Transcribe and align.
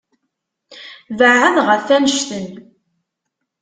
Beεεed 1.17 1.57
ɣef 1.67 1.67
annect-en. 1.95 2.47